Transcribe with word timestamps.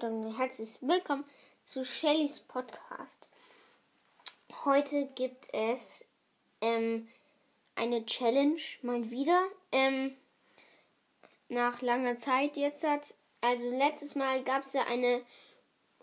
und 0.00 0.38
herzlich 0.38 0.80
willkommen 0.80 1.24
zu 1.64 1.84
Shellys 1.84 2.40
Podcast. 2.40 3.28
Heute 4.64 5.06
gibt 5.14 5.52
es 5.52 6.06
ähm, 6.62 7.08
eine 7.74 8.06
Challenge 8.06 8.56
mal 8.80 9.10
wieder. 9.10 9.44
Ähm, 9.70 10.16
nach 11.50 11.82
langer 11.82 12.16
Zeit 12.16 12.56
jetzt 12.56 12.84
hat, 12.84 13.14
also 13.42 13.70
letztes 13.70 14.14
Mal 14.14 14.42
gab 14.44 14.64
es 14.64 14.72
ja 14.72 14.86
eine, 14.86 15.20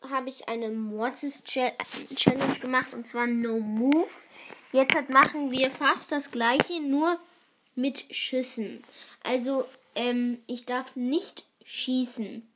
habe 0.07 0.29
ich 0.29 0.47
eine 0.47 0.69
Mortis 0.69 1.43
Challenge 1.43 2.59
gemacht 2.59 2.93
und 2.93 3.07
zwar 3.07 3.25
No 3.25 3.59
Move. 3.59 4.07
Jetzt 4.71 4.93
hat, 4.93 5.09
machen 5.09 5.49
wir 5.49 5.71
fast 5.71 6.11
das 6.11 6.29
gleiche, 6.29 6.79
nur 6.79 7.19
mit 7.73 8.05
Schüssen. 8.13 8.83
Also 9.23 9.65
ähm, 9.95 10.43
ich 10.45 10.67
darf 10.67 10.95
nicht 10.95 11.47
schießen. 11.65 12.48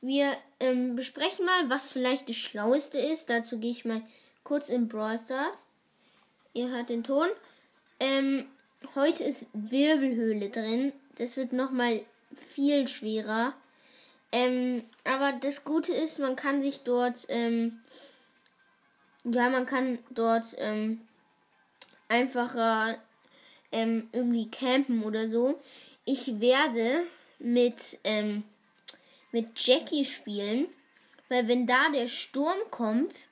Wir 0.00 0.36
ähm, 0.60 0.96
besprechen 0.96 1.44
mal, 1.44 1.68
was 1.68 1.92
vielleicht 1.92 2.28
das 2.28 2.36
Schlaueste 2.36 2.98
ist. 2.98 3.28
Dazu 3.28 3.58
gehe 3.58 3.70
ich 3.70 3.84
mal 3.84 4.02
kurz 4.44 4.70
in 4.70 4.88
Brawl 4.88 5.18
Stars. 5.18 5.66
Ihr 6.54 6.68
hört 6.68 6.88
den 6.88 7.04
Ton. 7.04 7.28
Ähm, 7.98 8.46
heute 8.94 9.24
ist 9.24 9.48
Wirbelhöhle 9.52 10.48
drin. 10.48 10.92
Das 11.18 11.36
wird 11.36 11.52
nochmal 11.52 12.02
viel 12.34 12.88
schwerer. 12.88 13.52
Ähm, 14.32 14.82
aber 15.04 15.32
das 15.32 15.64
Gute 15.64 15.92
ist, 15.92 16.18
man 16.18 16.36
kann 16.36 16.62
sich 16.62 16.82
dort, 16.82 17.26
ähm, 17.28 17.80
ja, 19.24 19.50
man 19.50 19.66
kann 19.66 19.98
dort 20.10 20.54
ähm, 20.58 21.02
einfacher 22.08 22.98
ähm, 23.70 24.08
irgendwie 24.12 24.50
campen 24.50 25.04
oder 25.04 25.28
so. 25.28 25.60
Ich 26.04 26.40
werde 26.40 27.02
mit 27.38 27.98
ähm, 28.04 28.44
mit 29.32 29.58
Jackie 29.58 30.04
spielen, 30.04 30.68
weil 31.28 31.48
wenn 31.48 31.66
da 31.66 31.90
der 31.90 32.08
Sturm 32.08 32.58
kommt 32.70 33.28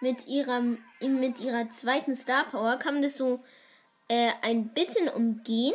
mit 0.00 0.26
ihrer 0.26 0.62
mit 1.00 1.40
ihrer 1.40 1.70
zweiten 1.70 2.14
Star 2.14 2.44
Power, 2.44 2.78
kann 2.78 2.94
man 2.94 3.02
das 3.02 3.16
so 3.16 3.42
äh, 4.08 4.32
ein 4.42 4.68
bisschen 4.68 5.08
umgehen. 5.08 5.74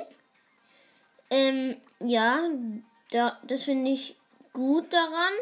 Ähm, 1.29 1.77
ja, 1.99 2.49
da, 3.11 3.39
das 3.43 3.63
finde 3.63 3.91
ich 3.91 4.15
gut 4.53 4.91
daran. 4.91 5.33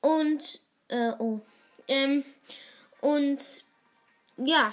Und, 0.00 0.60
äh, 0.88 1.12
oh. 1.18 1.40
Ähm, 1.88 2.24
und, 3.00 3.42
ja, 4.36 4.72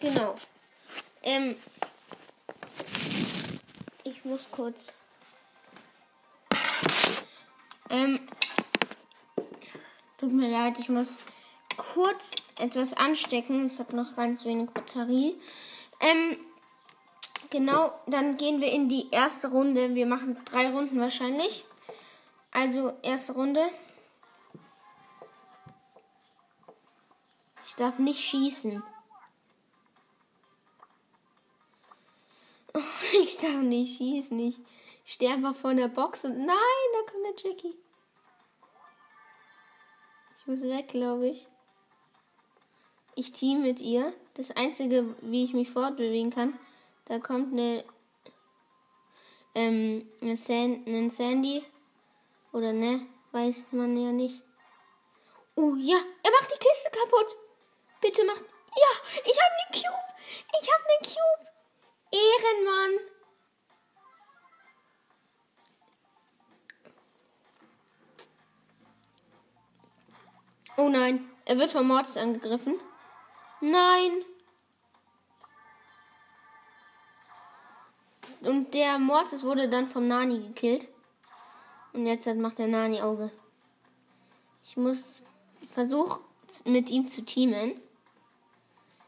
genau. 0.00 0.34
Ähm, 1.22 1.56
ich 4.04 4.24
muss 4.24 4.50
kurz 4.50 4.96
ähm, 7.90 8.20
tut 10.18 10.32
mir 10.32 10.50
leid, 10.50 10.78
ich 10.78 10.88
muss 10.88 11.18
kurz 11.76 12.34
etwas 12.58 12.92
anstecken. 12.92 13.64
Es 13.64 13.78
hat 13.78 13.92
noch 13.92 14.16
ganz 14.16 14.44
wenig 14.44 14.70
Batterie. 14.70 15.40
Ähm, 16.00 16.36
genau, 17.50 17.92
dann 18.06 18.36
gehen 18.36 18.60
wir 18.60 18.70
in 18.70 18.88
die 18.88 19.10
erste 19.10 19.50
Runde. 19.50 19.94
Wir 19.94 20.06
machen 20.06 20.36
drei 20.44 20.70
Runden 20.70 21.00
wahrscheinlich. 21.00 21.64
Also, 22.50 22.92
erste 23.02 23.32
Runde. 23.32 23.62
Ich 27.66 27.74
darf 27.76 27.98
nicht 27.98 28.20
schießen. 28.20 28.82
Ich 33.20 33.38
darf 33.38 33.56
nicht 33.62 33.96
schießen. 33.96 34.38
Ich 34.38 34.60
stehe 35.04 35.32
einfach 35.32 35.56
vor 35.56 35.74
der 35.74 35.88
Box 35.88 36.24
und 36.24 36.38
nein, 36.44 36.56
der 37.28 37.50
Jackie. 37.50 37.74
Ich 40.38 40.46
muss 40.46 40.62
weg, 40.62 40.88
glaube 40.88 41.28
ich. 41.28 41.46
Ich 43.14 43.32
team 43.32 43.62
mit 43.62 43.80
ihr. 43.80 44.12
Das 44.34 44.50
einzige, 44.52 45.14
wie 45.22 45.44
ich 45.44 45.52
mich 45.52 45.70
fortbewegen 45.70 46.30
kann, 46.30 46.58
da 47.06 47.18
kommt 47.18 47.52
eine, 47.52 47.84
ähm, 49.54 50.08
eine, 50.22 50.36
San 50.36 50.84
eine 50.86 51.10
Sandy. 51.10 51.64
Oder 52.52 52.72
ne, 52.72 53.04
weiß 53.32 53.72
man 53.72 53.96
ja 53.96 54.12
nicht. 54.12 54.42
Oh 55.56 55.74
ja, 55.74 55.98
er 56.22 56.30
macht 56.30 56.52
die 56.52 56.64
Kiste 56.64 56.90
kaputt. 56.90 57.36
Bitte 58.00 58.24
macht. 58.24 58.42
Ja, 58.76 59.20
ich 59.24 59.38
habe 59.42 59.54
einen 59.66 59.82
Cube. 59.82 60.14
Ich 60.62 60.72
habe 60.72 60.84
einen 60.84 61.02
Cube. 61.02 61.48
Ehrenmann. 62.12 63.17
Oh 70.78 70.88
nein, 70.88 71.28
er 71.44 71.58
wird 71.58 71.72
vom 71.72 71.88
Mords 71.88 72.16
angegriffen. 72.16 72.76
Nein. 73.60 74.22
Und 78.42 78.72
der 78.72 79.00
Mortis 79.00 79.42
wurde 79.42 79.68
dann 79.68 79.88
vom 79.88 80.06
Nani 80.06 80.38
gekillt. 80.38 80.86
Und 81.92 82.06
jetzt 82.06 82.32
macht 82.36 82.58
der 82.58 82.68
Nani 82.68 83.02
Auge. 83.02 83.32
Ich 84.62 84.76
muss 84.76 85.24
versuchen, 85.72 86.22
mit 86.64 86.90
ihm 86.90 87.08
zu 87.08 87.24
teamen. 87.24 87.80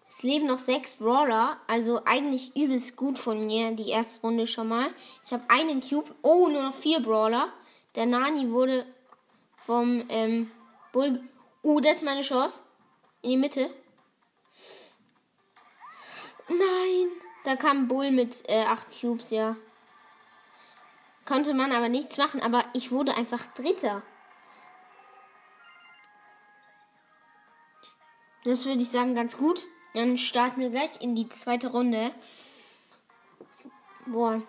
Es 0.09 0.25
leben 0.25 0.49
noch 0.49 0.59
sechs 0.59 0.97
Brawler, 0.97 1.57
also 1.69 2.05
eigentlich 2.05 2.57
übelst 2.57 2.97
gut 2.97 3.17
von 3.17 3.47
mir, 3.47 3.71
die 3.77 3.91
erste 3.91 4.21
Runde 4.23 4.49
schon 4.49 4.67
mal. 4.67 4.91
Ich 5.25 5.33
habe 5.33 5.45
einen 5.49 5.81
Cube. 5.81 6.13
Oh, 6.23 6.49
nur 6.49 6.65
noch 6.65 6.75
vier 6.75 7.01
Brawler. 7.01 7.53
Der 7.95 8.07
Nani 8.07 8.51
wurde 8.51 8.87
vom 9.55 10.03
ähm, 10.09 10.51
Bull 10.91 11.23
Uh, 11.63 11.81
das 11.81 11.99
ist 11.99 12.03
meine 12.03 12.23
Chance. 12.23 12.61
In 13.23 13.31
die 13.31 13.37
Mitte. 13.37 13.71
Nein. 16.49 17.11
Da 17.45 17.57
kam 17.57 17.89
Bull 17.89 18.11
mit 18.11 18.49
äh, 18.49 18.65
8 18.65 19.01
Cubes, 19.01 19.31
ja. 19.31 19.57
Konnte 21.25 21.55
man 21.55 21.73
aber 21.73 21.89
nichts 21.89 22.19
machen, 22.19 22.43
aber 22.43 22.65
ich 22.75 22.91
wurde 22.91 23.15
einfach 23.15 23.47
Dritter. 23.55 24.03
Das 28.45 28.67
würde 28.67 28.83
ich 28.83 28.91
sagen 28.91 29.15
ganz 29.15 29.37
gut. 29.37 29.63
Dann 29.95 30.17
starten 30.17 30.61
wir 30.61 30.71
gleich 30.71 31.01
in 31.01 31.15
die 31.15 31.29
zweite 31.29 31.69
Runde. 31.69 32.13
Boah. 34.07 34.43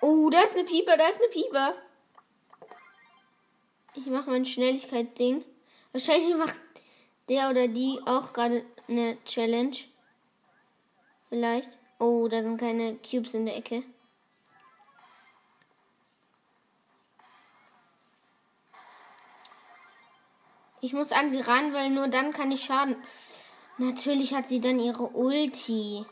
Oh, 0.00 0.30
da 0.30 0.40
ist 0.42 0.54
eine 0.54 0.64
Pieper, 0.64 0.96
da 0.96 1.08
ist 1.08 1.20
eine 1.20 1.28
Pieper. 1.28 1.74
Ich 3.96 4.06
mache 4.06 4.30
mein 4.30 4.44
Schnelligkeit-Ding. 4.44 5.44
Wahrscheinlich 5.92 6.36
macht 6.36 6.60
der 7.30 7.50
oder 7.50 7.66
die 7.66 7.98
auch 8.04 8.32
gerade 8.32 8.64
eine 8.88 9.16
Challenge. 9.24 9.76
Vielleicht. 11.30 11.78
Oh, 11.98 12.28
da 12.28 12.42
sind 12.42 12.58
keine 12.58 12.96
Cubes 12.96 13.32
in 13.32 13.46
der 13.46 13.56
Ecke. 13.56 13.82
Ich 20.82 20.92
muss 20.92 21.10
an 21.10 21.30
sie 21.30 21.40
ran, 21.40 21.72
weil 21.72 21.90
nur 21.90 22.08
dann 22.08 22.32
kann 22.32 22.52
ich 22.52 22.64
Schaden. 22.64 22.96
Natürlich 23.78 24.34
hat 24.34 24.48
sie 24.48 24.60
dann 24.60 24.78
ihre 24.78 25.04
Ulti. 25.04 26.04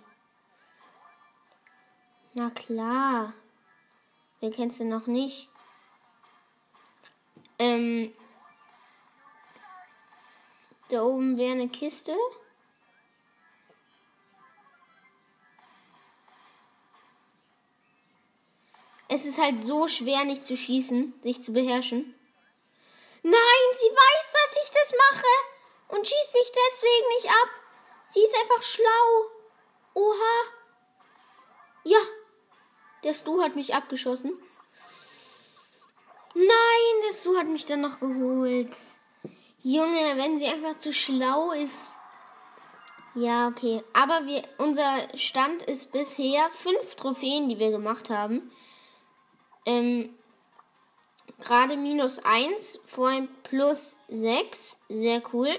Na 2.33 2.51
klar. 2.51 3.35
Wer 4.41 4.51
kennst 4.51 4.81
du 4.81 4.85
noch 4.85 5.07
nicht? 5.07 5.49
Ähm, 7.59 8.13
da 10.89 11.03
oben 11.03 11.37
wäre 11.39 11.53
eine 11.53 11.69
Kiste. 11.69 12.17
Es 19.09 19.25
ist 19.25 19.39
halt 19.39 19.65
so 19.65 19.87
schwer, 19.87 20.25
nicht 20.25 20.45
zu 20.45 20.57
schießen, 20.57 21.15
sich 21.23 21.43
zu 21.43 21.53
beherrschen. 21.53 22.15
Nein, 23.23 23.33
sie 23.79 23.87
weiß, 23.87 24.33
dass 24.33 24.63
ich 24.65 24.71
das 24.71 24.93
mache 25.13 25.97
und 25.97 26.07
schießt 26.07 26.35
mich 26.35 26.51
deswegen 26.51 27.09
nicht 27.17 27.29
ab. 27.29 27.49
Sie 28.09 28.21
ist 28.21 28.35
einfach 28.35 28.63
schlau. 28.63 29.31
Oha. 29.95 30.41
Ja, 31.85 32.01
der 33.03 33.15
Stu 33.15 33.41
hat 33.41 33.57
mich 33.57 33.75
abgeschossen. 33.75 34.33
Nein, 36.35 37.03
der 37.07 37.15
Stu 37.15 37.37
hat 37.37 37.47
mich 37.47 37.65
dann 37.65 37.81
noch 37.81 38.01
geholt. 38.01 38.77
Junge, 39.63 40.17
wenn 40.17 40.39
sie 40.39 40.47
einfach 40.47 40.77
zu 40.79 40.93
schlau 40.93 41.53
ist. 41.53 41.95
Ja, 43.15 43.47
okay. 43.47 43.83
Aber 43.93 44.27
wir, 44.27 44.43
unser 44.59 45.17
Stand 45.17 45.63
ist 45.63 45.93
bisher 45.93 46.51
fünf 46.51 46.97
Trophäen, 46.97 47.49
die 47.49 47.61
wir 47.61 47.71
gemacht 47.71 48.11
haben. 48.11 48.51
Ähm, 49.65 50.13
gerade 51.41 51.77
minus 51.77 52.19
eins, 52.19 52.81
vorhin 52.85 53.29
plus 53.45 53.97
sechs. 54.09 54.81
Sehr 54.89 55.23
cool. 55.33 55.57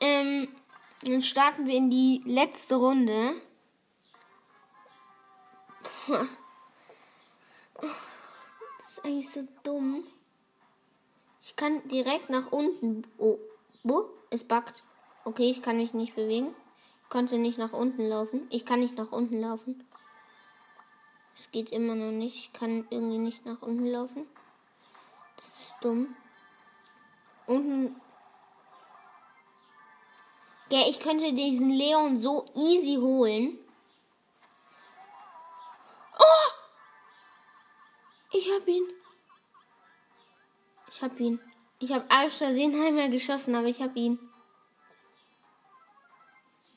Ähm, 0.00 0.54
dann 1.02 1.22
starten 1.22 1.66
wir 1.66 1.74
in 1.74 1.88
die 1.88 2.20
letzte 2.26 2.76
Runde. 2.76 3.40
Puh 6.04 6.26
ist 8.96 9.04
eigentlich 9.04 9.30
so 9.30 9.46
dumm. 9.62 10.04
Ich 11.42 11.56
kann 11.56 11.86
direkt 11.88 12.30
nach 12.30 12.50
unten. 12.50 13.06
Oh, 13.18 13.38
oh, 13.84 14.04
es 14.30 14.44
backt. 14.44 14.82
Okay, 15.24 15.50
ich 15.50 15.62
kann 15.62 15.76
mich 15.76 15.94
nicht 15.94 16.14
bewegen. 16.14 16.54
Ich 17.02 17.08
konnte 17.10 17.38
nicht 17.38 17.58
nach 17.58 17.72
unten 17.72 18.08
laufen. 18.08 18.46
Ich 18.50 18.64
kann 18.64 18.80
nicht 18.80 18.96
nach 18.96 19.12
unten 19.12 19.40
laufen. 19.40 19.84
Es 21.34 21.50
geht 21.50 21.70
immer 21.70 21.94
noch 21.94 22.10
nicht. 22.10 22.36
Ich 22.36 22.52
kann 22.52 22.86
irgendwie 22.90 23.18
nicht 23.18 23.44
nach 23.44 23.62
unten 23.62 23.86
laufen. 23.86 24.26
Das 25.36 25.46
ist 25.46 25.74
dumm. 25.82 26.16
Unten. 27.46 28.00
Ja, 30.70 30.88
ich 30.88 30.98
könnte 30.98 31.32
diesen 31.32 31.70
Leon 31.70 32.18
so 32.18 32.46
easy 32.54 32.96
holen. 32.96 33.58
Oh! 36.18 36.55
Ich 38.32 38.50
hab 38.50 38.66
ihn. 38.66 38.84
Ich 40.90 41.02
hab 41.02 41.18
ihn. 41.20 41.40
Ich 41.78 41.92
hab 41.92 42.10
aus 42.12 42.38
Versehen 42.38 42.74
einmal 42.82 43.10
geschossen, 43.10 43.54
aber 43.54 43.66
ich 43.66 43.82
hab 43.82 43.94
ihn. 43.96 44.18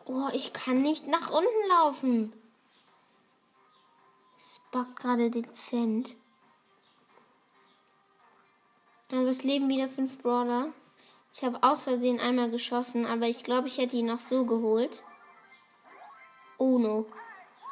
Oh, 0.06 0.28
ich 0.34 0.54
kann 0.54 0.82
nicht 0.82 1.08
nach 1.08 1.30
unten 1.30 1.70
laufen. 1.70 2.34
Es 4.38 4.60
backt 4.72 5.00
gerade 5.00 5.30
dezent. 5.30 6.16
Aber 9.12 9.30
es 9.30 9.44
leben 9.44 9.70
wieder 9.70 9.90
fünf 9.90 10.22
Brawler. 10.22 10.74
Ich 11.34 11.44
habe 11.44 11.62
aus 11.62 11.84
Versehen 11.84 12.20
einmal 12.20 12.50
geschossen, 12.50 13.06
aber 13.06 13.28
ich 13.28 13.44
glaube, 13.44 13.68
ich 13.68 13.78
hätte 13.78 13.98
ihn 13.98 14.08
noch 14.08 14.20
so 14.20 14.46
geholt. 14.46 15.04
Oh 16.58 16.78
no. 16.78 17.06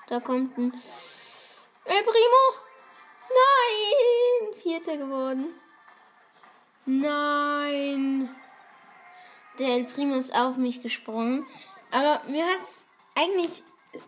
Da 0.07 0.19
kommt 0.19 0.57
ein. 0.57 0.73
El 1.85 2.03
Primo! 2.03 2.66
Nein! 3.29 4.53
Vierter 4.61 4.97
geworden. 4.97 5.45
Nein! 6.85 8.29
Der 9.59 9.69
El 9.69 9.85
Primo 9.85 10.15
ist 10.15 10.35
auf 10.35 10.57
mich 10.57 10.81
gesprungen. 10.81 11.45
Aber 11.91 12.21
mir 12.29 12.45
hat 12.45 12.59
es 12.63 12.83
eigentlich 13.15 13.63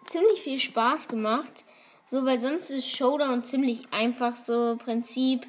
ziemlich 0.05 0.41
viel 0.41 0.59
Spaß 0.59 1.07
gemacht. 1.07 1.63
So, 2.11 2.25
weil 2.25 2.39
sonst 2.39 2.71
ist 2.71 2.89
Showdown 2.89 3.43
ziemlich 3.43 3.83
einfach 3.91 4.35
so 4.35 4.77
Prinzip. 4.83 5.45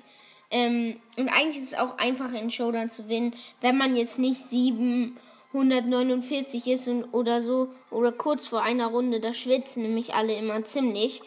Ähm, 0.51 1.01
und 1.17 1.29
eigentlich 1.29 1.57
ist 1.59 1.73
es 1.73 1.79
auch 1.79 1.99
einfacher 1.99 2.41
in 2.41 2.51
Showdown 2.51 2.91
zu 2.91 3.05
gewinnen, 3.05 3.37
wenn 3.61 3.79
man 3.79 3.97
jetzt 3.97 4.19
nicht 4.19 4.41
749 4.41 6.67
ist 6.67 6.89
und, 6.89 7.05
oder 7.13 7.43
so 7.43 7.69
oder 7.91 8.13
kurz 8.13 8.47
vor 8.49 8.63
einer 8.63 8.89
Runde. 8.89 9.21
Da 9.21 9.33
schwitzen 9.33 9.85
nämlich 9.85 10.15
alle 10.15 10.35
immer 10.35 10.65
ziemlich. 10.65 11.23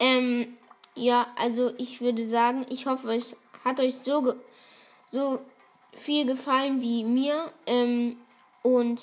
Ähm, 0.00 0.56
ja, 0.94 1.26
also 1.36 1.72
ich 1.78 2.00
würde 2.00 2.26
sagen, 2.26 2.66
ich 2.68 2.86
hoffe, 2.86 3.14
es 3.14 3.36
hat 3.64 3.80
euch 3.80 3.96
so, 3.96 4.34
so 5.10 5.40
viel 5.92 6.26
gefallen 6.26 6.80
wie 6.80 7.04
mir. 7.04 7.50
Ähm, 7.66 8.16
und 8.62 9.00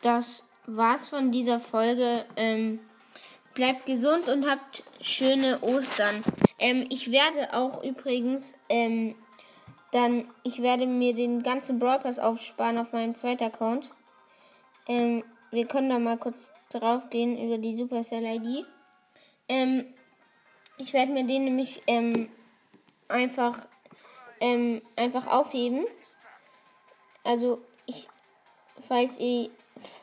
das 0.00 0.48
war's 0.66 1.08
von 1.08 1.30
dieser 1.30 1.60
Folge. 1.60 2.24
Ähm, 2.36 2.80
bleibt 3.54 3.86
gesund 3.86 4.28
und 4.28 4.48
habt 4.48 4.82
schöne 5.00 5.60
Ostern. 5.62 6.22
Ähm, 6.58 6.86
ich 6.88 7.10
werde 7.10 7.52
auch 7.52 7.82
übrigens 7.84 8.54
ähm, 8.68 9.14
dann, 9.90 10.28
ich 10.42 10.62
werde 10.62 10.86
mir 10.86 11.14
den 11.14 11.42
ganzen 11.42 11.78
Brawl 11.78 11.98
Pass 11.98 12.18
aufsparen 12.18 12.78
auf 12.78 12.92
meinem 12.92 13.14
zweiten 13.14 13.44
Account. 13.44 13.90
Ähm, 14.88 15.22
wir 15.50 15.66
können 15.66 15.90
da 15.90 15.98
mal 15.98 16.16
kurz 16.16 16.50
drauf 16.70 17.10
gehen 17.10 17.36
über 17.36 17.58
die 17.58 17.76
Supercell 17.76 18.24
ID. 18.24 18.64
Ich 20.78 20.92
werde 20.92 21.12
mir 21.12 21.24
den 21.24 21.44
nämlich 21.44 21.82
ähm, 21.86 22.28
einfach 23.08 23.58
ähm, 24.40 24.82
einfach 24.96 25.26
aufheben. 25.26 25.86
Also 27.24 27.60
ich, 27.86 28.08
falls 28.88 29.18
ihr 29.18 29.50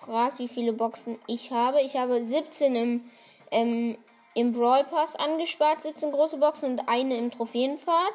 fragt, 0.02 0.40
wie 0.40 0.48
viele 0.48 0.74
Boxen 0.74 1.20
ich 1.28 1.52
habe, 1.52 1.82
ich 1.82 1.98
habe 1.98 2.24
17 2.24 2.76
im 2.76 3.12
ähm, 3.52 3.98
im 4.36 4.54
Brawl 4.54 4.84
Pass 4.86 5.16
angespart, 5.16 5.84
17 5.84 6.12
große 6.12 6.38
Boxen 6.38 6.72
und 6.72 6.88
eine 6.88 7.18
im 7.18 7.32
Trophäenpfad. 7.32 8.14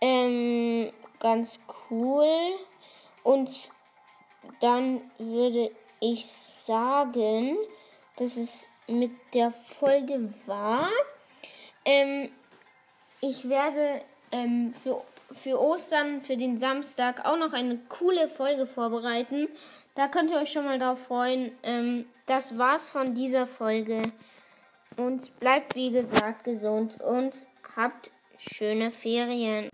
Ähm, 0.00 0.90
ganz 1.20 1.60
cool. 1.90 2.26
Und 3.22 3.70
dann 4.60 5.02
würde 5.18 5.70
ich 6.00 6.26
sagen, 6.26 7.56
dass 8.16 8.36
es 8.36 8.68
mit 8.86 9.10
der 9.34 9.50
Folge 9.50 10.32
war. 10.46 10.88
Ähm, 11.86 12.28
ich 13.22 13.48
werde 13.48 14.02
ähm, 14.32 14.74
für, 14.74 15.02
für 15.32 15.58
Ostern, 15.58 16.20
für 16.20 16.36
den 16.36 16.58
Samstag, 16.58 17.24
auch 17.24 17.38
noch 17.38 17.52
eine 17.52 17.78
coole 17.88 18.28
Folge 18.28 18.66
vorbereiten. 18.66 19.48
Da 19.94 20.08
könnt 20.08 20.30
ihr 20.30 20.36
euch 20.36 20.52
schon 20.52 20.64
mal 20.64 20.78
drauf 20.78 21.04
freuen. 21.06 21.52
Ähm, 21.62 22.04
das 22.26 22.58
war's 22.58 22.90
von 22.90 23.14
dieser 23.14 23.46
Folge. 23.46 24.02
Und 24.96 25.38
bleibt 25.40 25.74
wie 25.76 25.92
gesagt 25.92 26.44
gesund 26.44 27.00
und 27.00 27.46
habt 27.76 28.10
schöne 28.38 28.90
Ferien. 28.90 29.70